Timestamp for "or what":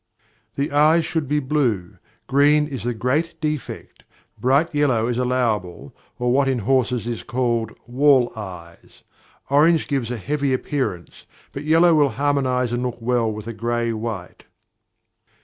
6.17-6.47